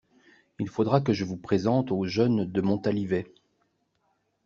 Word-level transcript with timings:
Il 0.57 0.67
faudra 0.67 0.99
que 0.99 1.13
je 1.13 1.23
vous 1.25 1.37
présente 1.37 1.91
au 1.91 2.05
jeune 2.05 2.51
de 2.51 2.61
Montalivet. 2.61 3.31